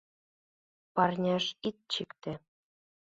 [0.93, 2.33] Парняш ит чикте